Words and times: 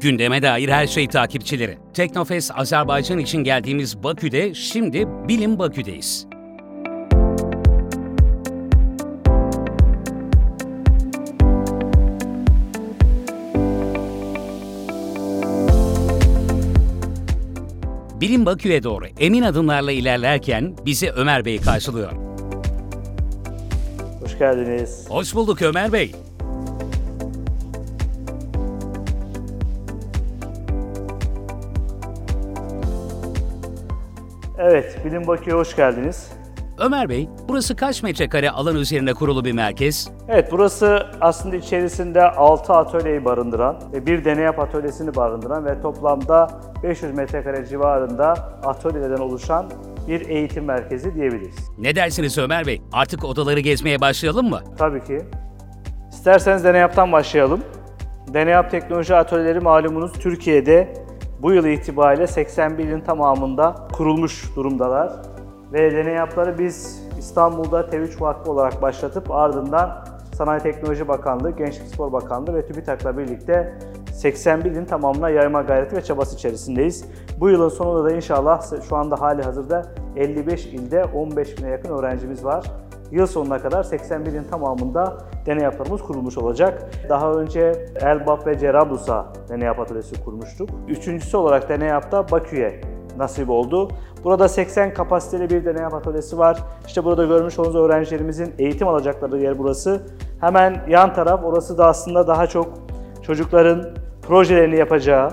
Gündeme 0.00 0.42
dair 0.42 0.68
her 0.68 0.86
şey 0.86 1.08
takipçileri. 1.08 1.78
Teknofest 1.94 2.50
Azerbaycan 2.54 3.18
için 3.18 3.38
geldiğimiz 3.38 4.02
Bakü'de 4.02 4.54
şimdi 4.54 5.08
Bilim 5.28 5.58
Bakü'deyiz. 5.58 6.26
Bilim 18.20 18.46
Bakü'ye 18.46 18.82
doğru 18.82 19.06
emin 19.20 19.42
adımlarla 19.42 19.92
ilerlerken 19.92 20.74
bizi 20.86 21.10
Ömer 21.10 21.44
Bey 21.44 21.60
karşılıyor. 21.60 22.12
Hoş 24.20 24.38
geldiniz. 24.38 25.06
Hoş 25.08 25.34
bulduk 25.34 25.62
Ömer 25.62 25.92
Bey. 25.92 26.14
Evet, 34.58 35.00
Bilim 35.04 35.26
Bakü'ye 35.26 35.56
hoş 35.56 35.76
geldiniz. 35.76 36.32
Ömer 36.78 37.08
Bey, 37.08 37.28
burası 37.48 37.76
kaç 37.76 38.02
metrekare 38.02 38.50
alan 38.50 38.76
üzerine 38.76 39.14
kurulu 39.14 39.44
bir 39.44 39.52
merkez? 39.52 40.10
Evet, 40.28 40.48
burası 40.52 41.06
aslında 41.20 41.56
içerisinde 41.56 42.22
6 42.22 42.72
atölyeyi 42.72 43.24
barındıran 43.24 43.76
ve 43.92 44.06
bir 44.06 44.24
deney 44.24 44.44
yap 44.44 44.58
atölyesini 44.58 45.14
barındıran 45.14 45.64
ve 45.64 45.80
toplamda 45.80 46.50
500 46.82 47.14
metrekare 47.14 47.66
civarında 47.66 48.26
atölyelerden 48.64 49.22
oluşan 49.22 49.70
bir 50.08 50.28
eğitim 50.28 50.64
merkezi 50.64 51.14
diyebiliriz. 51.14 51.56
Ne 51.78 51.96
dersiniz 51.96 52.38
Ömer 52.38 52.66
Bey? 52.66 52.82
Artık 52.92 53.24
odaları 53.24 53.60
gezmeye 53.60 54.00
başlayalım 54.00 54.50
mı? 54.50 54.60
Tabii 54.78 55.04
ki. 55.04 55.20
İsterseniz 56.10 56.64
deney 56.64 56.80
yaptan 56.80 57.12
başlayalım. 57.12 57.60
Deney 58.34 58.52
yap 58.52 58.70
teknoloji 58.70 59.14
atölyeleri 59.14 59.60
malumunuz 59.60 60.12
Türkiye'de 60.12 60.94
bu 61.42 61.52
yıl 61.52 61.64
itibariyle 61.64 62.26
81 62.26 62.84
ilin 62.84 63.00
tamamında 63.00 63.74
kurulmuş 63.92 64.56
durumdalar. 64.56 65.12
Ve 65.72 65.92
deney 65.92 66.14
yapları 66.14 66.58
biz 66.58 67.02
İstanbul'da 67.18 67.80
TEV3 67.80 68.20
Vakfı 68.20 68.50
olarak 68.50 68.82
başlatıp 68.82 69.30
ardından 69.30 70.04
Sanayi 70.34 70.60
Teknoloji 70.60 71.08
Bakanlığı, 71.08 71.50
Gençlik 71.50 71.88
Spor 71.88 72.12
Bakanlığı 72.12 72.54
ve 72.54 72.66
TÜBİTAK'la 72.66 73.18
birlikte 73.18 73.78
81 74.12 74.70
ilin 74.70 74.84
tamamına 74.84 75.30
yayma 75.30 75.62
gayreti 75.62 75.96
ve 75.96 76.04
çabası 76.04 76.36
içerisindeyiz. 76.36 77.04
Bu 77.40 77.48
yılın 77.48 77.68
sonunda 77.68 78.04
da 78.04 78.12
inşallah 78.12 78.82
şu 78.88 78.96
anda 78.96 79.20
hali 79.20 79.42
hazırda 79.42 79.86
55 80.16 80.66
ilde 80.66 81.04
15 81.04 81.58
bine 81.58 81.68
yakın 81.68 81.98
öğrencimiz 81.98 82.44
var. 82.44 82.64
Yıl 83.10 83.26
sonuna 83.26 83.58
kadar 83.58 83.82
81 83.82 84.32
ilin 84.32 84.44
tamamında 84.44 85.18
deney 85.46 85.64
yapılarımız 85.64 86.02
kurulmuş 86.02 86.38
olacak. 86.38 86.90
Daha 87.08 87.32
önce 87.32 87.86
Elbap 88.00 88.46
ve 88.46 88.58
Cerablus'a 88.58 89.26
deney 89.48 89.66
yap 89.66 89.80
atölyesi 89.80 90.24
kurmuştuk. 90.24 90.70
Üçüncüsü 90.88 91.36
olarak 91.36 91.68
deney 91.68 91.88
yapta 91.88 92.30
Bakü'ye 92.30 92.80
nasip 93.18 93.50
oldu. 93.50 93.88
Burada 94.24 94.48
80 94.48 94.94
kapasiteli 94.94 95.50
bir 95.50 95.64
deney 95.64 95.82
yap 95.82 95.94
atölyesi 95.94 96.38
var. 96.38 96.58
İşte 96.86 97.04
burada 97.04 97.24
görmüş 97.24 97.58
olduğunuz 97.58 97.76
öğrencilerimizin 97.76 98.54
eğitim 98.58 98.88
alacakları 98.88 99.38
yer 99.38 99.58
burası. 99.58 100.02
Hemen 100.40 100.84
yan 100.88 101.14
taraf 101.14 101.44
orası 101.44 101.78
da 101.78 101.86
aslında 101.86 102.26
daha 102.26 102.46
çok 102.46 102.68
çocukların 103.22 103.84
projelerini 104.22 104.76
yapacağı, 104.76 105.30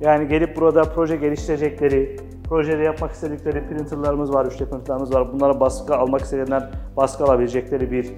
yani 0.00 0.28
gelip 0.28 0.56
burada 0.56 0.82
proje 0.82 1.16
geliştirecekleri, 1.16 2.16
projede 2.48 2.82
yapmak 2.82 3.12
istedikleri 3.12 3.68
printerlarımız 3.68 4.34
var, 4.34 4.46
3D 4.46 4.70
printerlarımız 4.70 5.14
var. 5.14 5.32
Bunlara 5.32 5.60
baskı 5.60 5.96
almak 5.96 6.20
isteyenler 6.20 6.70
baskı 6.96 7.24
alabilecekleri 7.24 7.90
bir 7.90 8.04
e, 8.04 8.12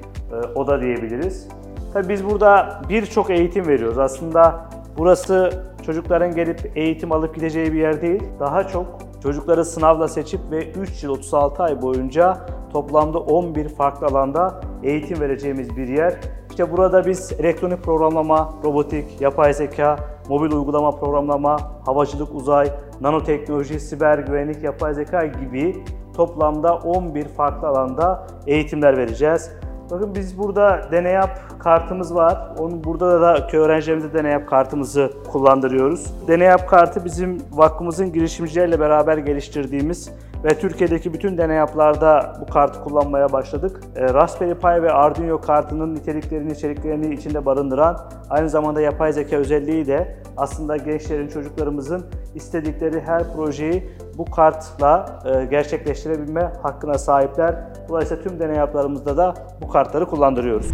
oda 0.54 0.80
diyebiliriz. 0.80 1.48
Tabii 1.92 2.08
biz 2.08 2.24
burada 2.24 2.82
birçok 2.88 3.30
eğitim 3.30 3.66
veriyoruz. 3.66 3.98
Aslında 3.98 4.68
burası 4.98 5.50
çocukların 5.86 6.34
gelip 6.34 6.72
eğitim 6.76 7.12
alıp 7.12 7.34
gideceği 7.34 7.72
bir 7.72 7.78
yer 7.78 8.02
değil. 8.02 8.22
Daha 8.40 8.68
çok 8.68 8.86
çocukları 9.22 9.64
sınavla 9.64 10.08
seçip 10.08 10.40
ve 10.50 10.70
3 10.70 11.04
yıl 11.04 11.10
36 11.10 11.62
ay 11.62 11.82
boyunca 11.82 12.38
toplamda 12.72 13.18
11 13.18 13.68
farklı 13.68 14.06
alanda 14.06 14.60
eğitim 14.82 15.20
vereceğimiz 15.20 15.76
bir 15.76 15.88
yer. 15.88 16.14
İşte 16.50 16.72
burada 16.72 17.06
biz 17.06 17.32
elektronik 17.32 17.82
programlama, 17.82 18.54
robotik, 18.64 19.20
yapay 19.20 19.54
zeka, 19.54 19.96
mobil 20.30 20.52
uygulama 20.52 20.90
programlama, 20.90 21.56
havacılık, 21.86 22.34
uzay, 22.34 22.72
nanoteknoloji, 23.00 23.80
siber 23.80 24.18
güvenlik, 24.18 24.62
yapay 24.62 24.94
zeka 24.94 25.26
gibi 25.26 25.84
toplamda 26.16 26.74
11 26.74 27.24
farklı 27.24 27.68
alanda 27.68 28.26
eğitimler 28.46 28.96
vereceğiz. 28.96 29.50
Bakın 29.90 30.14
biz 30.14 30.38
burada 30.38 30.88
deney 30.92 31.12
yap 31.12 31.40
kartımız 31.58 32.14
var. 32.14 32.54
Onun 32.58 32.84
burada 32.84 33.20
da 33.20 33.48
öğrencilerimize 33.52 34.14
deney 34.14 34.32
yap 34.32 34.48
kartımızı 34.48 35.12
kullandırıyoruz. 35.32 36.28
Deney 36.28 36.46
yap 36.48 36.68
kartı 36.68 37.04
bizim 37.04 37.38
vakfımızın 37.52 38.12
girişimcilerle 38.12 38.80
beraber 38.80 39.18
geliştirdiğimiz 39.18 40.10
ve 40.44 40.48
Türkiye'deki 40.48 41.14
bütün 41.14 41.38
deney 41.38 41.56
yaplarda 41.56 42.36
bu 42.40 42.52
kartı 42.52 42.80
kullanmaya 42.80 43.32
başladık. 43.32 43.80
E, 43.96 44.14
Raspberry 44.14 44.54
Pi 44.54 44.82
ve 44.82 44.92
Arduino 44.92 45.40
kartının 45.40 45.94
niteliklerini, 45.94 46.52
içeriklerini 46.52 47.14
içinde 47.14 47.46
barındıran 47.46 48.10
aynı 48.30 48.48
zamanda 48.48 48.80
yapay 48.80 49.12
zeka 49.12 49.36
özelliği 49.36 49.86
de 49.86 50.16
aslında 50.36 50.76
gençlerin, 50.76 51.28
çocuklarımızın 51.28 52.06
istedikleri 52.34 53.00
her 53.00 53.32
projeyi 53.32 53.90
bu 54.18 54.24
kartla 54.24 55.20
e, 55.24 55.44
gerçekleştirebilme 55.44 56.52
hakkına 56.62 56.98
sahipler. 56.98 57.54
Dolayısıyla 57.88 58.22
tüm 58.22 58.40
deney 58.40 58.56
yaplarımızda 58.56 59.16
da 59.16 59.34
bu 59.62 59.68
kartları 59.68 60.06
kullandırıyoruz. 60.06 60.70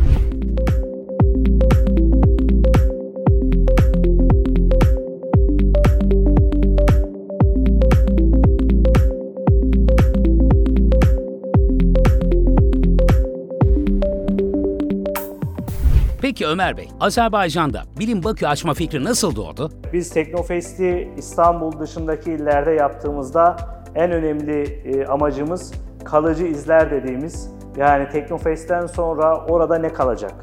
Peki 16.37 16.47
Ömer 16.47 16.77
Bey, 16.77 16.89
Azerbaycan'da 17.01 17.83
Bilim 17.99 18.25
Bakü 18.25 18.47
açma 18.47 18.75
fikri 18.75 19.05
nasıl 19.05 19.37
doğdu? 19.37 19.71
Biz 19.93 20.11
Teknofest'i 20.11 21.09
İstanbul 21.17 21.81
dışındaki 21.81 22.33
illerde 22.33 22.71
yaptığımızda 22.71 23.57
en 23.95 24.13
önemli 24.13 24.63
e, 24.63 25.07
amacımız 25.07 25.73
kalıcı 26.05 26.45
izler 26.45 26.91
dediğimiz 26.91 27.51
yani 27.77 28.09
Teknofest'ten 28.09 28.87
sonra 28.87 29.47
orada 29.47 29.79
ne 29.79 29.93
kalacak? 29.93 30.35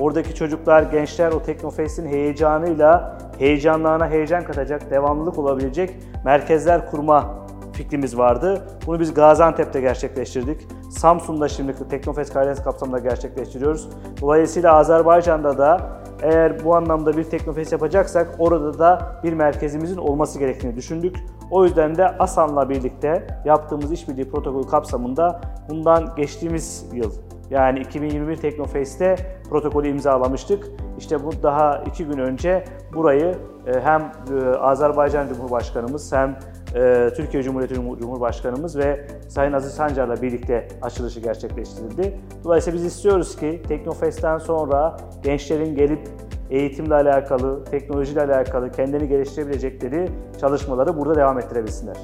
Oradaki 0.00 0.34
çocuklar, 0.34 0.82
gençler 0.82 1.32
o 1.32 1.42
Teknofest'in 1.42 2.06
heyecanıyla 2.06 3.18
heyecanlarına 3.38 4.08
heyecan 4.10 4.44
katacak, 4.44 4.90
devamlılık 4.90 5.38
olabilecek 5.38 5.90
merkezler 6.24 6.90
kurma 6.90 7.41
fikrimiz 7.72 8.18
vardı. 8.18 8.66
Bunu 8.86 9.00
biz 9.00 9.14
Gaziantep'te 9.14 9.80
gerçekleştirdik. 9.80 10.68
Samsun'da 10.90 11.48
şimdi 11.48 11.88
Teknofest 11.88 12.32
Karadeniz 12.32 12.62
kapsamında 12.62 12.98
gerçekleştiriyoruz. 12.98 13.88
Dolayısıyla 14.20 14.74
Azerbaycan'da 14.74 15.58
da 15.58 16.02
eğer 16.22 16.64
bu 16.64 16.76
anlamda 16.76 17.16
bir 17.16 17.24
Teknofest 17.24 17.72
yapacaksak 17.72 18.34
orada 18.38 18.78
da 18.78 19.20
bir 19.24 19.32
merkezimizin 19.32 19.96
olması 19.96 20.38
gerektiğini 20.38 20.76
düşündük. 20.76 21.16
O 21.50 21.64
yüzden 21.64 21.96
de 21.96 22.08
ASAN'la 22.08 22.68
birlikte 22.68 23.26
yaptığımız 23.44 23.92
işbirliği 23.92 24.30
protokolü 24.30 24.66
kapsamında 24.66 25.40
bundan 25.68 26.14
geçtiğimiz 26.16 26.86
yıl 26.92 27.12
yani 27.50 27.80
2021 27.80 28.36
Teknofest'te 28.36 29.16
protokolü 29.50 29.88
imzalamıştık. 29.88 30.66
İşte 30.98 31.24
bu 31.24 31.42
daha 31.42 31.84
iki 31.86 32.04
gün 32.04 32.18
önce 32.18 32.64
burayı 32.94 33.34
e, 33.66 33.80
hem 33.80 34.00
e, 34.00 34.56
Azerbaycan 34.56 35.28
Cumhurbaşkanımız 35.28 36.12
hem 36.12 36.38
e, 36.74 37.10
Türkiye 37.16 37.42
Cumhuriyeti 37.42 37.74
Cumhurbaşkanımız 37.74 38.78
ve 38.78 39.06
Sayın 39.28 39.52
Aziz 39.52 39.72
Sancar'la 39.72 40.22
birlikte 40.22 40.68
açılışı 40.82 41.20
gerçekleştirildi. 41.20 42.18
Dolayısıyla 42.44 42.78
biz 42.78 42.84
istiyoruz 42.84 43.36
ki 43.36 43.62
Teknofest'ten 43.68 44.38
sonra 44.38 44.96
gençlerin 45.22 45.76
gelip 45.76 46.08
eğitimle 46.50 46.94
alakalı, 46.94 47.64
teknolojiyle 47.64 48.20
alakalı 48.22 48.72
kendini 48.72 49.08
geliştirebilecekleri 49.08 50.08
çalışmaları 50.40 50.96
burada 50.96 51.14
devam 51.14 51.38
ettirebilsinler. 51.38 51.96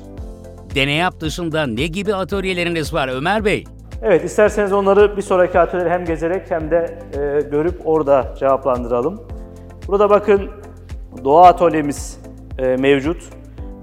Deney 0.74 0.96
yap 0.96 1.20
dışında 1.20 1.66
ne 1.66 1.86
gibi 1.86 2.14
atölyeleriniz 2.14 2.94
var 2.94 3.08
Ömer 3.08 3.44
Bey? 3.44 3.64
Evet, 4.02 4.24
isterseniz 4.24 4.72
onları 4.72 5.16
bir 5.16 5.22
sonraki 5.22 5.58
atölyeleri 5.58 5.90
hem 5.92 6.04
gezerek 6.04 6.50
hem 6.50 6.70
de 6.70 6.98
e, 7.12 7.40
görüp 7.50 7.80
orada 7.84 8.34
cevaplandıralım. 8.38 9.20
Burada 9.88 10.10
bakın 10.10 10.50
doğa 11.24 11.46
atölyemiz 11.46 12.20
e, 12.58 12.76
mevcut. 12.76 13.22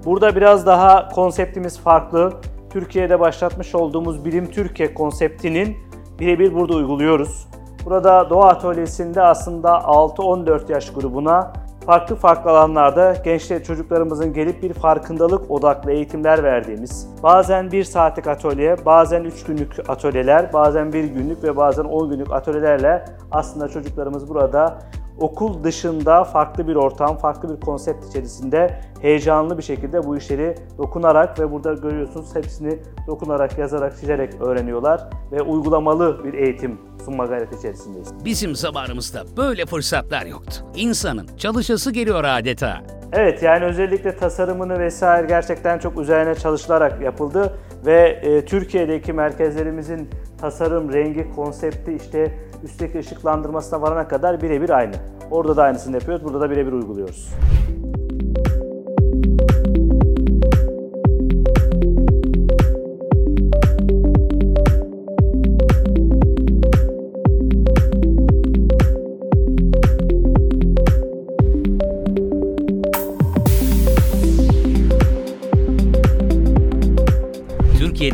Burada 0.06 0.36
biraz 0.36 0.66
daha 0.66 1.08
konseptimiz 1.08 1.80
farklı. 1.80 2.32
Türkiye'de 2.70 3.20
başlatmış 3.20 3.74
olduğumuz 3.74 4.24
Bilim 4.24 4.50
Türkiye 4.50 4.94
konseptinin 4.94 5.76
birebir 6.18 6.54
burada 6.54 6.74
uyguluyoruz. 6.74 7.48
Burada 7.84 8.30
Doğa 8.30 8.48
Atölyesi'nde 8.48 9.22
aslında 9.22 9.68
6-14 9.68 10.72
yaş 10.72 10.92
grubuna 10.92 11.52
farklı 11.86 12.16
farklı 12.16 12.50
alanlarda 12.50 13.14
gençler 13.24 13.64
çocuklarımızın 13.64 14.32
gelip 14.32 14.62
bir 14.62 14.72
farkındalık 14.72 15.50
odaklı 15.50 15.92
eğitimler 15.92 16.42
verdiğimiz, 16.42 17.08
bazen 17.22 17.72
bir 17.72 17.84
saatlik 17.84 18.26
atölye, 18.26 18.76
bazen 18.86 19.24
3 19.24 19.44
günlük 19.44 19.90
atölyeler, 19.90 20.52
bazen 20.52 20.92
bir 20.92 21.04
günlük 21.04 21.44
ve 21.44 21.56
bazen 21.56 21.84
10 21.84 22.10
günlük 22.10 22.32
atölyelerle 22.32 23.04
aslında 23.32 23.68
çocuklarımız 23.68 24.28
burada 24.28 24.78
okul 25.20 25.64
dışında 25.64 26.24
farklı 26.24 26.68
bir 26.68 26.74
ortam, 26.74 27.18
farklı 27.18 27.56
bir 27.56 27.60
konsept 27.60 28.04
içerisinde 28.04 28.80
heyecanlı 29.02 29.58
bir 29.58 29.62
şekilde 29.62 30.06
bu 30.06 30.16
işleri 30.16 30.54
dokunarak 30.78 31.40
ve 31.40 31.52
burada 31.52 31.72
görüyorsunuz 31.72 32.34
hepsini 32.34 32.78
dokunarak, 33.06 33.58
yazarak, 33.58 34.00
çizerek 34.00 34.40
öğreniyorlar 34.40 35.08
ve 35.32 35.42
uygulamalı 35.42 36.24
bir 36.24 36.34
eğitim 36.34 36.78
sunma 37.04 37.26
gayreti 37.26 37.56
içerisindeyiz. 37.56 38.24
Bizim 38.24 38.54
zamanımızda 38.56 39.24
böyle 39.36 39.66
fırsatlar 39.66 40.26
yoktu. 40.26 40.64
İnsanın 40.76 41.26
çalışası 41.36 41.90
geliyor 41.90 42.24
adeta. 42.24 42.82
Evet 43.12 43.42
yani 43.42 43.64
özellikle 43.64 44.16
tasarımını 44.16 44.78
vesaire 44.78 45.26
gerçekten 45.26 45.78
çok 45.78 46.00
üzerine 46.00 46.34
çalışılarak 46.34 47.02
yapıldı 47.02 47.58
ve 47.86 48.20
e, 48.22 48.44
Türkiye'deki 48.44 49.12
merkezlerimizin 49.12 50.10
tasarım, 50.40 50.92
rengi, 50.92 51.34
konsepti 51.34 51.92
işte 51.92 52.32
üstteki 52.64 52.98
ışıklandırmasına 52.98 53.82
varana 53.82 54.08
kadar 54.08 54.42
birebir 54.42 54.70
aynı. 54.70 54.94
Orada 55.30 55.56
da 55.56 55.62
aynısını 55.62 55.96
yapıyoruz, 55.96 56.24
burada 56.24 56.40
da 56.40 56.50
birebir 56.50 56.72
uyguluyoruz. 56.72 57.28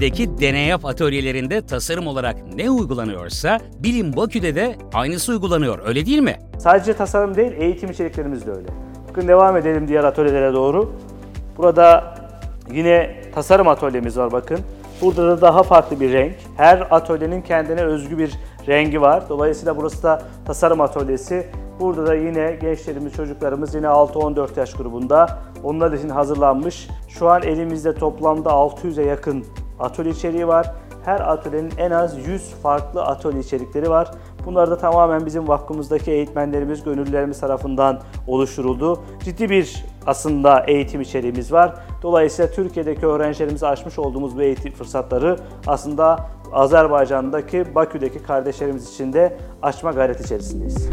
Türkiye'deki 0.02 0.40
deneyap 0.40 0.84
atölyelerinde 0.86 1.66
tasarım 1.66 2.06
olarak 2.06 2.36
ne 2.54 2.70
uygulanıyorsa 2.70 3.58
Bilim 3.78 4.16
Bakü'de 4.16 4.54
de 4.54 4.76
aynısı 4.94 5.32
uygulanıyor 5.32 5.78
öyle 5.86 6.06
değil 6.06 6.18
mi? 6.18 6.36
Sadece 6.58 6.94
tasarım 6.94 7.34
değil, 7.34 7.52
eğitim 7.58 7.90
içeriklerimiz 7.90 8.46
de 8.46 8.50
öyle. 8.50 8.68
Bakın 9.08 9.28
devam 9.28 9.56
edelim 9.56 9.88
diğer 9.88 10.04
atölyelere 10.04 10.52
doğru. 10.52 10.92
Burada 11.56 12.14
yine 12.72 13.20
tasarım 13.34 13.68
atölyemiz 13.68 14.16
var 14.16 14.32
bakın. 14.32 14.58
Burada 15.02 15.28
da 15.28 15.40
daha 15.40 15.62
farklı 15.62 16.00
bir 16.00 16.12
renk. 16.12 16.34
Her 16.56 16.86
atölyenin 16.90 17.42
kendine 17.42 17.82
özgü 17.82 18.18
bir 18.18 18.32
rengi 18.68 19.00
var. 19.00 19.28
Dolayısıyla 19.28 19.76
burası 19.76 20.02
da 20.02 20.22
tasarım 20.46 20.80
atölyesi. 20.80 21.46
Burada 21.80 22.06
da 22.06 22.14
yine 22.14 22.58
gençlerimiz, 22.60 23.12
çocuklarımız 23.12 23.74
yine 23.74 23.86
6-14 23.86 24.58
yaş 24.58 24.74
grubunda. 24.74 25.38
Onlar 25.64 25.92
için 25.92 26.08
hazırlanmış. 26.08 26.88
Şu 27.08 27.28
an 27.28 27.42
elimizde 27.42 27.94
toplamda 27.94 28.50
600'e 28.50 29.04
yakın 29.04 29.44
atölye 29.80 30.12
içeriği 30.12 30.48
var. 30.48 30.74
Her 31.04 31.20
atölyenin 31.20 31.72
en 31.78 31.90
az 31.90 32.26
100 32.26 32.50
farklı 32.50 33.02
atölye 33.02 33.40
içerikleri 33.40 33.90
var. 33.90 34.10
Bunlar 34.46 34.70
da 34.70 34.78
tamamen 34.78 35.26
bizim 35.26 35.48
vakfımızdaki 35.48 36.10
eğitmenlerimiz, 36.10 36.84
gönüllülerimiz 36.84 37.40
tarafından 37.40 38.00
oluşturuldu. 38.26 39.02
Ciddi 39.24 39.50
bir 39.50 39.84
aslında 40.06 40.64
eğitim 40.66 41.00
içeriğimiz 41.00 41.52
var. 41.52 41.74
Dolayısıyla 42.02 42.50
Türkiye'deki 42.50 43.06
öğrencilerimize 43.06 43.66
açmış 43.66 43.98
olduğumuz 43.98 44.36
bu 44.36 44.42
eğitim 44.42 44.72
fırsatları 44.72 45.36
aslında 45.66 46.26
Azerbaycan'daki, 46.52 47.74
Bakü'deki 47.74 48.22
kardeşlerimiz 48.22 48.92
için 48.92 49.12
de 49.12 49.38
açma 49.62 49.90
gayreti 49.90 50.22
içerisindeyiz. 50.22 50.88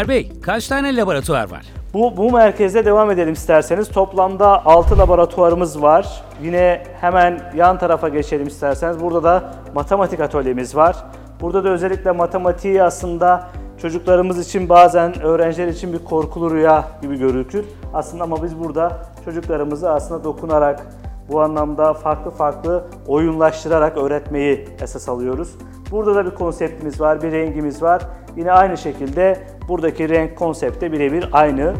Ömer 0.00 0.08
Bey, 0.08 0.32
kaç 0.42 0.68
tane 0.68 0.96
laboratuvar 0.96 1.50
var? 1.50 1.66
Bu, 1.94 2.16
bu 2.16 2.32
merkezde 2.32 2.84
devam 2.84 3.10
edelim 3.10 3.32
isterseniz. 3.32 3.88
Toplamda 3.88 4.66
6 4.66 4.98
laboratuvarımız 4.98 5.82
var. 5.82 6.22
Yine 6.42 6.82
hemen 7.00 7.52
yan 7.56 7.78
tarafa 7.78 8.08
geçelim 8.08 8.46
isterseniz. 8.46 9.00
Burada 9.00 9.22
da 9.22 9.54
matematik 9.74 10.20
atölyemiz 10.20 10.76
var. 10.76 10.96
Burada 11.40 11.64
da 11.64 11.68
özellikle 11.68 12.10
matematiği 12.10 12.82
aslında 12.82 13.48
çocuklarımız 13.82 14.46
için 14.48 14.68
bazen 14.68 15.22
öğrenciler 15.22 15.68
için 15.68 15.92
bir 15.92 15.98
korkulu 15.98 16.50
rüya 16.54 16.84
gibi 17.02 17.18
görülür. 17.18 17.64
Aslında 17.94 18.24
ama 18.24 18.42
biz 18.42 18.58
burada 18.58 18.98
çocuklarımızı 19.24 19.90
aslında 19.90 20.24
dokunarak 20.24 20.86
bu 21.32 21.40
anlamda 21.40 21.94
farklı 21.94 22.30
farklı 22.30 22.84
oyunlaştırarak 23.06 23.96
öğretmeyi 23.96 24.68
esas 24.82 25.08
alıyoruz. 25.08 25.54
Burada 25.90 26.14
da 26.14 26.26
bir 26.26 26.30
konseptimiz 26.30 27.00
var, 27.00 27.22
bir 27.22 27.32
rengimiz 27.32 27.82
var. 27.82 28.02
Yine 28.36 28.52
aynı 28.52 28.76
şekilde 28.76 29.46
buradaki 29.68 30.08
renk 30.08 30.38
konsepte 30.38 30.92
birebir 30.92 31.28
aynı. 31.32 31.74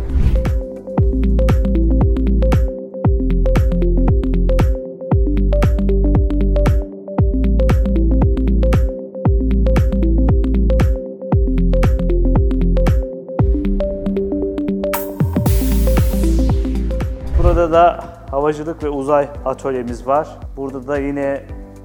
Burada 17.38 17.72
da 17.72 18.09
havacılık 18.50 18.84
ve 18.84 18.88
uzay 18.88 19.28
atölyemiz 19.44 20.06
var. 20.06 20.28
Burada 20.56 20.88
da 20.88 20.98
yine 20.98 21.42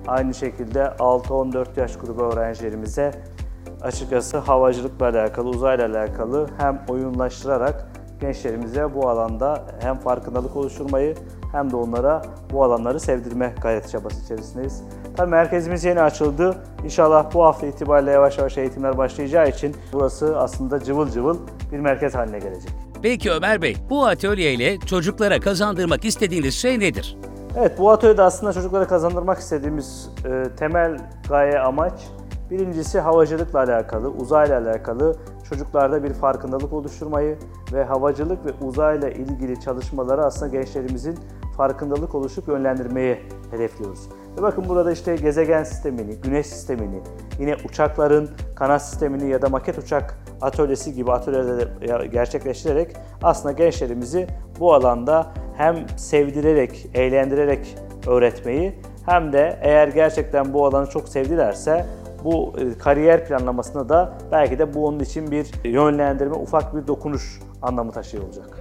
aynı 0.08 0.34
şekilde 0.34 0.80
6-14 0.80 1.80
yaş 1.80 1.98
grubu 1.98 2.22
öğrencilerimize 2.22 3.12
açıkçası 3.82 4.38
havacılıkla 4.38 5.06
alakalı, 5.06 5.50
uzayla 5.50 5.88
alakalı 5.88 6.48
hem 6.58 6.82
oyunlaştırarak 6.88 7.88
gençlerimize 8.22 8.96
bu 8.96 9.10
alanda 9.10 9.64
hem 9.80 9.96
farkındalık 9.96 10.56
oluşturmayı 10.56 11.16
hem 11.52 11.72
de 11.72 11.76
onlara 11.76 12.22
bu 12.54 12.64
alanları 12.64 13.00
sevdirme 13.00 13.54
gayreti 13.62 13.92
çabası 13.92 14.24
içerisindeyiz. 14.24 14.84
Tabii 15.18 15.32
merkezimiz 15.32 15.84
yeni 15.84 16.02
açıldı. 16.02 16.56
İnşallah 16.84 17.34
bu 17.34 17.44
hafta 17.44 17.68
itibariyle 17.68 18.12
yavaş 18.12 18.38
yavaş 18.38 18.58
eğitimler 18.58 18.98
başlayacağı 18.98 19.50
için 19.50 19.76
burası 19.94 20.40
aslında 20.40 20.80
cıvıl 20.84 21.10
cıvıl 21.10 21.38
bir 21.72 21.80
merkez 21.80 22.16
haline 22.16 22.40
gelecek. 22.40 22.85
Peki 23.06 23.32
Ömer 23.32 23.62
Bey, 23.62 23.78
bu 23.90 24.06
atölyeyle 24.06 24.80
çocuklara 24.80 25.40
kazandırmak 25.40 26.06
istediğiniz 26.06 26.56
şey 26.56 26.80
nedir? 26.80 27.18
Evet 27.58 27.80
bu 27.80 27.92
atölyede 27.92 28.22
aslında 28.22 28.54
çocuklara 28.54 28.88
kazandırmak 28.88 29.40
istediğimiz 29.40 30.10
e, 30.26 30.44
temel 30.58 30.98
gaye 31.30 31.60
amaç 31.60 31.94
birincisi 32.52 33.00
havacılıkla 33.00 33.60
alakalı, 33.60 34.10
uzayla 34.10 34.62
alakalı 34.62 35.16
çocuklarda 35.50 36.04
bir 36.04 36.14
farkındalık 36.14 36.74
oluşturmayı 36.74 37.38
ve 37.74 37.84
havacılık 37.84 38.46
ve 38.46 38.66
uzayla 38.66 39.10
ilgili 39.10 39.60
çalışmaları 39.60 40.26
aslında 40.26 40.52
gençlerimizin 40.52 41.16
farkındalık 41.58 42.16
oluşup 42.16 42.48
yönlendirmeyi 42.48 43.20
hedefliyoruz. 43.52 44.10
Ve 44.38 44.42
bakın 44.42 44.70
burada 44.70 44.92
işte 44.92 45.16
gezegen 45.16 45.64
sistemini, 45.64 46.16
güneş 46.16 46.48
sistemini, 46.48 47.02
yine 47.40 47.56
uçakların 47.70 48.30
kanat 48.56 48.82
sistemini 48.82 49.30
ya 49.30 49.42
da 49.42 49.50
maket 49.50 49.78
uçak 49.78 50.25
atölyesi 50.42 50.94
gibi 50.94 51.12
atölyeleri 51.12 52.12
gerçekleştirerek 52.12 52.96
aslında 53.24 53.52
gençlerimizi 53.52 54.28
bu 54.60 54.74
alanda 54.74 55.28
hem 55.58 55.76
sevdirerek, 55.98 56.90
eğlendirerek 56.94 57.76
öğretmeyi 58.08 58.74
hem 59.06 59.34
de 59.34 59.60
eğer 59.62 59.88
gerçekten 59.88 60.54
bu 60.54 60.66
alanı 60.66 60.90
çok 60.90 61.10
sevdilerse 61.10 61.86
bu 62.24 62.54
e, 62.58 62.78
kariyer 62.78 63.28
planlamasında 63.28 63.90
da 63.90 64.14
belki 64.32 64.60
de 64.60 64.74
bu 64.74 64.88
onun 64.88 65.00
için 65.00 65.32
bir 65.32 65.48
yönlendirme, 65.64 66.36
ufak 66.36 66.76
bir 66.76 66.88
dokunuş 66.88 67.40
anlamı 67.62 67.92
taşıyor 67.92 68.24
olacak. 68.24 68.60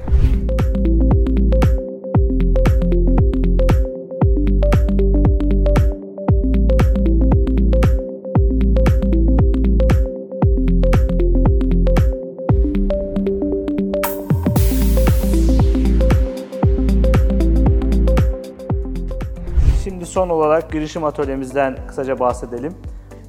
Son 20.14 20.28
olarak 20.28 20.72
girişim 20.72 21.04
atölyemizden 21.04 21.76
kısaca 21.88 22.18
bahsedelim. 22.18 22.72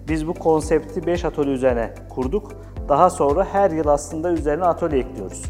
Biz 0.08 0.28
bu 0.28 0.34
konsepti 0.34 1.06
5 1.06 1.26
atölye 1.26 1.54
üzerine 1.54 1.94
kurduk. 2.10 2.52
Daha 2.90 3.10
sonra 3.10 3.46
her 3.52 3.72
yıl 3.72 3.88
aslında 3.88 4.32
üzerine 4.32 4.66
atölye 4.66 5.00
ekliyoruz. 5.00 5.44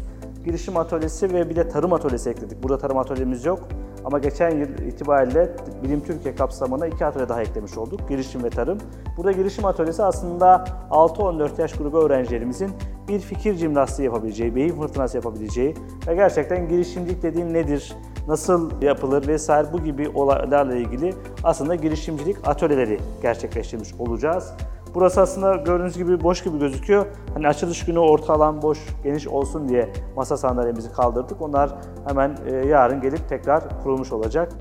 Girişim 0.44 0.76
atölyesi 0.76 1.32
ve 1.32 1.50
bir 1.50 1.56
de 1.56 1.68
tarım 1.68 1.92
atölyesi 1.92 2.30
ekledik. 2.30 2.62
Burada 2.62 2.78
tarım 2.78 2.98
atölyemiz 2.98 3.44
yok. 3.44 3.58
Ama 4.04 4.18
geçen 4.18 4.50
yıl 4.50 4.68
itibariyle 4.68 5.56
Bilim 5.82 6.00
Türkiye 6.00 6.34
kapsamına 6.34 6.86
iki 6.86 7.06
atölye 7.06 7.28
daha 7.28 7.42
eklemiş 7.42 7.78
olduk. 7.78 8.08
Girişim 8.08 8.44
ve 8.44 8.50
tarım. 8.50 8.78
Burada 9.16 9.32
girişim 9.32 9.64
atölyesi 9.64 10.02
aslında 10.02 10.64
6-14 10.90 11.60
yaş 11.60 11.72
grubu 11.72 11.98
öğrencilerimizin 11.98 12.70
bir 13.08 13.20
fikir 13.20 13.54
jimnastiği 13.54 14.06
yapabileceği, 14.06 14.54
beyin 14.54 14.80
fırtınası 14.80 15.16
yapabileceği 15.16 15.74
ve 16.06 16.14
gerçekten 16.14 16.68
girişimcilik 16.68 17.22
dediğim 17.22 17.52
nedir, 17.52 17.96
nasıl 18.28 18.82
yapılır 18.82 19.28
vesaire 19.28 19.72
bu 19.72 19.84
gibi 19.84 20.08
olaylarla 20.08 20.74
ilgili 20.74 21.14
aslında 21.44 21.74
girişimcilik 21.74 22.48
atölyeleri 22.48 22.98
gerçekleştirmiş 23.22 23.94
olacağız. 23.98 24.52
Burası 24.94 25.20
aslında 25.20 25.56
gördüğünüz 25.56 25.96
gibi 25.96 26.22
boş 26.22 26.44
gibi 26.44 26.58
gözüküyor. 26.58 27.06
Hani 27.34 27.48
açılış 27.48 27.84
günü 27.84 27.98
orta 27.98 28.32
alan 28.32 28.62
boş, 28.62 28.78
geniş 29.04 29.28
olsun 29.28 29.68
diye 29.68 29.92
masa 30.16 30.36
sandalyemizi 30.36 30.92
kaldırdık. 30.92 31.42
Onlar 31.42 31.74
hemen 32.08 32.36
e, 32.46 32.54
yarın 32.66 33.00
gelip 33.00 33.28
tekrar 33.28 33.82
kurulmuş 33.82 34.12
olacak. 34.12 34.52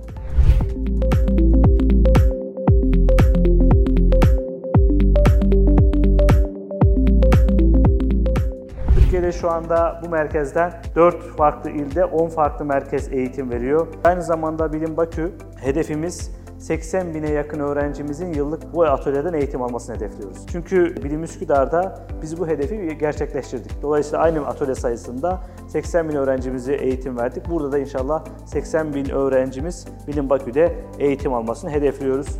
Şu 9.41 9.51
anda 9.51 10.01
bu 10.05 10.09
merkezden 10.09 10.73
4 10.95 11.37
farklı 11.37 11.69
ilde 11.69 12.05
10 12.05 12.29
farklı 12.29 12.65
merkez 12.65 13.13
eğitim 13.13 13.49
veriyor. 13.49 13.87
Aynı 14.03 14.21
zamanda 14.21 14.73
Bilim 14.73 14.97
Bakü 14.97 15.31
hedefimiz 15.57 16.31
80 16.59 17.13
bine 17.13 17.31
yakın 17.31 17.59
öğrencimizin 17.59 18.33
yıllık 18.33 18.73
bu 18.73 18.83
atölyeden 18.83 19.33
eğitim 19.33 19.61
almasını 19.61 19.95
hedefliyoruz. 19.95 20.37
Çünkü 20.51 20.95
Bilim 21.03 21.23
Üsküdar'da 21.23 22.07
biz 22.21 22.39
bu 22.39 22.47
hedefi 22.47 22.97
gerçekleştirdik. 22.97 23.81
Dolayısıyla 23.81 24.19
aynı 24.19 24.47
atölye 24.47 24.75
sayısında 24.75 25.41
80 25.67 26.09
bin 26.09 26.15
öğrencimize 26.15 26.73
eğitim 26.73 27.17
verdik. 27.17 27.49
Burada 27.49 27.71
da 27.71 27.77
inşallah 27.77 28.25
80 28.45 28.93
bin 28.93 29.09
öğrencimiz 29.09 29.87
Bilim 30.07 30.29
Bakü'de 30.29 30.75
eğitim 30.99 31.33
almasını 31.33 31.71
hedefliyoruz. 31.71 32.39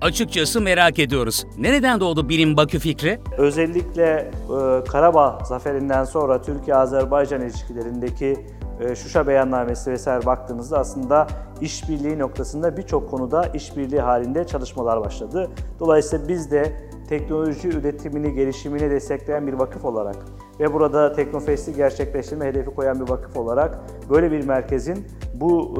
Açıkçası 0.00 0.60
merak 0.60 0.98
ediyoruz. 0.98 1.46
Nereden 1.58 2.00
doğdu 2.00 2.28
Bilim 2.28 2.56
Bakü 2.56 2.78
fikri? 2.78 3.20
Özellikle 3.38 4.04
e, 4.04 4.84
Karabağ 4.84 5.38
zaferinden 5.44 6.04
sonra 6.04 6.42
Türkiye-Azerbaycan 6.42 7.42
ilişkilerindeki 7.42 8.36
e, 8.80 8.94
Şuşa 8.96 9.26
beyannamesi 9.26 9.90
vesaire 9.90 10.26
baktığınızda 10.26 10.78
aslında 10.78 11.26
işbirliği 11.60 12.18
noktasında 12.18 12.76
birçok 12.76 13.10
konuda 13.10 13.46
işbirliği 13.46 14.00
halinde 14.00 14.46
çalışmalar 14.46 15.00
başladı. 15.00 15.50
Dolayısıyla 15.80 16.28
biz 16.28 16.50
de 16.50 16.72
teknoloji 17.08 17.68
üretimini, 17.68 18.34
gelişimini 18.34 18.90
destekleyen 18.90 19.46
bir 19.46 19.52
vakıf 19.52 19.84
olarak 19.84 20.16
ve 20.60 20.72
burada 20.72 21.12
Teknofest'i 21.12 21.74
gerçekleştirme 21.74 22.46
hedefi 22.46 22.70
koyan 22.70 23.00
bir 23.00 23.08
vakıf 23.08 23.36
olarak 23.36 23.78
böyle 24.10 24.30
bir 24.30 24.46
merkezin 24.46 25.06
bu 25.34 25.74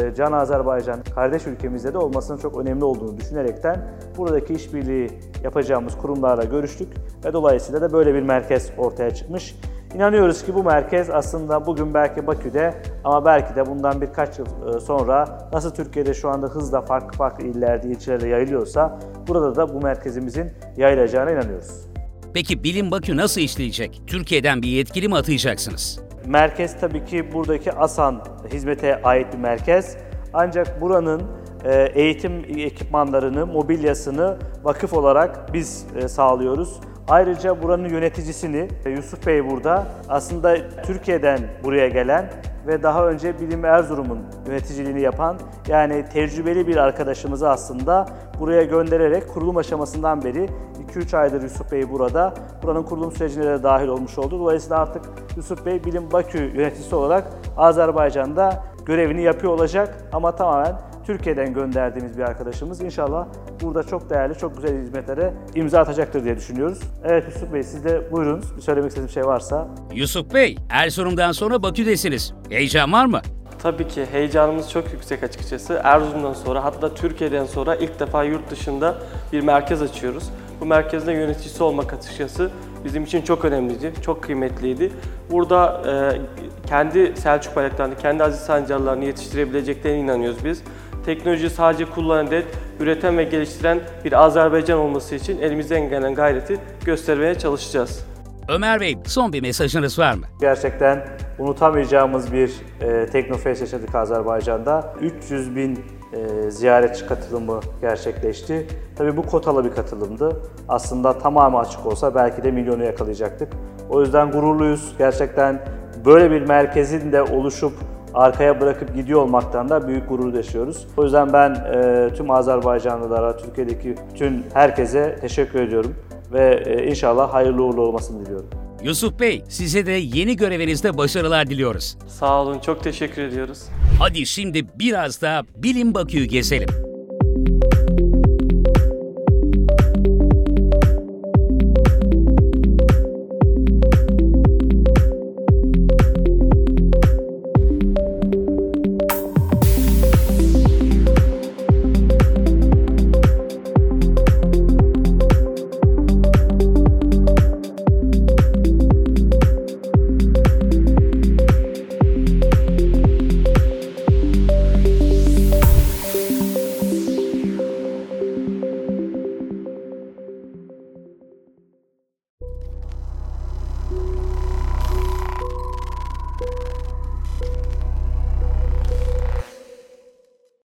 e, 0.00 0.14
Can 0.14 0.32
Azerbaycan 0.32 1.00
kardeş 1.14 1.46
ülkemizde 1.46 1.94
de 1.94 1.98
olmasının 1.98 2.38
çok 2.38 2.58
önemli 2.58 2.84
olduğunu 2.84 3.18
düşünerekten 3.18 3.88
buradaki 4.16 4.54
işbirliği 4.54 5.10
yapacağımız 5.44 5.98
kurumlarla 5.98 6.44
görüştük 6.44 6.88
ve 7.24 7.32
dolayısıyla 7.32 7.80
da 7.80 7.92
böyle 7.92 8.14
bir 8.14 8.22
merkez 8.22 8.70
ortaya 8.78 9.10
çıkmış. 9.10 9.56
İnanıyoruz 9.94 10.44
ki 10.44 10.54
bu 10.54 10.64
merkez 10.64 11.10
aslında 11.10 11.66
bugün 11.66 11.94
belki 11.94 12.26
Bakü'de 12.26 12.74
ama 13.04 13.24
belki 13.24 13.56
de 13.56 13.66
bundan 13.66 14.00
birkaç 14.00 14.38
yıl 14.38 14.46
e, 14.46 14.80
sonra 14.80 15.48
nasıl 15.52 15.70
Türkiye'de 15.70 16.14
şu 16.14 16.28
anda 16.28 16.46
hızla 16.46 16.80
farklı 16.80 17.18
farklı 17.18 17.44
illerde, 17.44 17.88
ilçelerde 17.88 18.28
yayılıyorsa 18.28 18.98
burada 19.28 19.56
da 19.56 19.74
bu 19.74 19.80
merkezimizin 19.80 20.50
yayılacağına 20.76 21.30
inanıyoruz. 21.30 21.89
Peki 22.34 22.64
Bilim 22.64 22.90
Bakü 22.90 23.16
nasıl 23.16 23.40
işleyecek? 23.40 24.02
Türkiye'den 24.06 24.62
bir 24.62 24.68
yetkili 24.68 25.08
mi 25.08 25.16
atayacaksınız? 25.16 26.00
Merkez 26.26 26.80
tabii 26.80 27.04
ki 27.04 27.32
buradaki 27.32 27.72
ASAN 27.72 28.24
hizmete 28.52 29.02
ait 29.02 29.32
bir 29.32 29.38
merkez. 29.38 29.96
Ancak 30.32 30.80
buranın 30.80 31.22
e, 31.64 31.88
eğitim 31.94 32.44
ekipmanlarını, 32.58 33.46
mobilyasını 33.46 34.38
vakıf 34.62 34.92
olarak 34.92 35.54
biz 35.54 35.86
e, 35.96 36.08
sağlıyoruz. 36.08 36.80
Ayrıca 37.10 37.62
buranın 37.62 37.88
yöneticisini 37.88 38.68
e, 38.84 38.90
Yusuf 38.90 39.26
Bey 39.26 39.50
burada 39.50 39.86
aslında 40.08 40.56
Türkiye'den 40.82 41.40
buraya 41.64 41.88
gelen 41.88 42.30
ve 42.66 42.82
daha 42.82 43.08
önce 43.08 43.40
Bilim 43.40 43.64
Erzurum'un 43.64 44.18
yöneticiliğini 44.46 45.00
yapan 45.00 45.36
yani 45.68 46.04
tecrübeli 46.12 46.66
bir 46.66 46.76
arkadaşımızı 46.76 47.50
aslında 47.50 48.06
buraya 48.40 48.62
göndererek 48.62 49.28
kurulum 49.28 49.56
aşamasından 49.56 50.24
beri 50.24 50.48
2-3 50.94 51.16
aydır 51.16 51.42
Yusuf 51.42 51.72
Bey 51.72 51.90
burada. 51.90 52.34
Buranın 52.62 52.82
kurulum 52.82 53.12
sürecine 53.12 53.44
de 53.44 53.62
dahil 53.62 53.88
olmuş 53.88 54.18
oldu. 54.18 54.40
Dolayısıyla 54.40 54.78
artık 54.78 55.04
Yusuf 55.36 55.66
Bey 55.66 55.84
Bilim 55.84 56.12
Bakü 56.12 56.38
yöneticisi 56.38 56.94
olarak 56.94 57.24
Azerbaycan'da 57.56 58.64
görevini 58.84 59.22
yapıyor 59.22 59.52
olacak 59.52 59.96
ama 60.12 60.36
tamamen 60.36 60.89
Türkiye'den 61.10 61.54
gönderdiğimiz 61.54 62.18
bir 62.18 62.22
arkadaşımız. 62.22 62.80
İnşallah 62.80 63.26
burada 63.62 63.82
çok 63.82 64.10
değerli, 64.10 64.38
çok 64.38 64.56
güzel 64.56 64.82
hizmetlere 64.82 65.34
imza 65.54 65.80
atacaktır 65.80 66.24
diye 66.24 66.36
düşünüyoruz. 66.36 66.78
Evet 67.04 67.24
Yusuf 67.26 67.52
Bey 67.52 67.62
siz 67.62 67.84
de 67.84 68.12
buyurunuz. 68.12 68.56
Bir 68.56 68.62
söylemek 68.62 68.88
istediğiniz 68.88 69.08
bir 69.10 69.14
şey 69.14 69.24
varsa. 69.24 69.68
Yusuf 69.94 70.34
Bey, 70.34 70.56
Erzurum'dan 70.70 71.32
sonra 71.32 71.62
Bakü'desiniz. 71.62 72.34
Heyecan 72.50 72.92
var 72.92 73.06
mı? 73.06 73.20
Tabii 73.62 73.88
ki 73.88 74.06
heyecanımız 74.12 74.70
çok 74.70 74.92
yüksek 74.92 75.22
açıkçası. 75.22 75.80
Erzurum'dan 75.84 76.32
sonra 76.32 76.64
hatta 76.64 76.94
Türkiye'den 76.94 77.46
sonra 77.46 77.74
ilk 77.74 78.00
defa 78.00 78.24
yurt 78.24 78.50
dışında 78.50 78.94
bir 79.32 79.40
merkez 79.40 79.82
açıyoruz. 79.82 80.30
Bu 80.60 80.66
merkezde 80.66 81.12
yöneticisi 81.12 81.62
olmak 81.62 81.92
açıkçası 81.92 82.50
bizim 82.84 83.04
için 83.04 83.22
çok 83.22 83.44
önemliydi, 83.44 83.92
çok 84.02 84.22
kıymetliydi. 84.22 84.92
Burada 85.30 85.82
e, 85.86 86.20
kendi 86.68 87.16
Selçuk 87.16 87.56
bayraklarını, 87.56 87.96
kendi 87.96 88.24
aziz 88.24 88.40
sancarlarını 88.40 89.04
yetiştirebileceklerine 89.04 89.98
inanıyoruz 89.98 90.44
biz. 90.44 90.62
Teknoloji 91.06 91.50
sadece 91.50 91.84
kullanan 91.84 92.30
değil, 92.30 92.44
üreten 92.80 93.18
ve 93.18 93.24
geliştiren 93.24 93.80
bir 94.04 94.12
Azerbaycan 94.24 94.78
olması 94.78 95.14
için 95.14 95.38
elimizden 95.38 95.88
gelen 95.88 96.14
gayreti 96.14 96.58
göstermeye 96.84 97.34
çalışacağız. 97.34 98.06
Ömer 98.48 98.80
Bey, 98.80 98.98
son 99.06 99.32
bir 99.32 99.40
mesajınız 99.42 99.98
var 99.98 100.14
mı? 100.14 100.24
Gerçekten 100.40 101.06
unutamayacağımız 101.38 102.32
bir 102.32 102.52
e, 102.80 103.06
Teknofest 103.06 103.60
yaşadık 103.60 103.94
Azerbaycan'da. 103.94 104.94
300 105.00 105.56
bin 105.56 105.78
e, 106.12 106.50
ziyaretçi 106.50 107.06
katılımı 107.06 107.60
gerçekleşti. 107.80 108.66
Tabii 108.96 109.16
bu 109.16 109.22
kotalı 109.22 109.64
bir 109.64 109.70
katılımdı. 109.70 110.42
Aslında 110.68 111.18
tamamı 111.18 111.58
açık 111.58 111.86
olsa 111.86 112.14
belki 112.14 112.44
de 112.44 112.50
milyonu 112.50 112.84
yakalayacaktık. 112.84 113.52
O 113.90 114.00
yüzden 114.00 114.30
gururluyuz. 114.30 114.94
Gerçekten 114.98 115.64
böyle 116.04 116.30
bir 116.30 116.40
merkezin 116.40 117.12
de 117.12 117.22
oluşup 117.22 117.72
arkaya 118.14 118.60
bırakıp 118.60 118.94
gidiyor 118.94 119.22
olmaktan 119.22 119.68
da 119.68 119.88
büyük 119.88 120.08
gurur 120.08 120.34
yaşıyoruz. 120.34 120.86
O 120.96 121.04
yüzden 121.04 121.32
ben 121.32 121.54
e, 121.54 122.08
tüm 122.14 122.30
Azerbaycanlılara, 122.30 123.36
Türkiye'deki 123.36 123.94
tüm 124.14 124.42
herkese 124.54 125.18
teşekkür 125.20 125.62
ediyorum 125.62 125.94
ve 126.32 126.62
e, 126.66 126.86
inşallah 126.86 127.34
hayırlı 127.34 127.62
uğurlu 127.62 127.82
olmasını 127.82 128.26
diliyorum. 128.26 128.50
Yusuf 128.82 129.20
Bey, 129.20 129.44
size 129.48 129.86
de 129.86 129.92
yeni 129.92 130.36
görevinizde 130.36 130.98
başarılar 130.98 131.50
diliyoruz. 131.50 131.96
Sağ 132.08 132.42
olun, 132.42 132.58
çok 132.58 132.84
teşekkür 132.84 133.22
ediyoruz. 133.22 133.62
Hadi 133.98 134.26
şimdi 134.26 134.66
biraz 134.78 135.22
da 135.22 135.42
Bilim 135.56 135.94
Bakü'yü 135.94 136.24
gezelim. 136.24 136.89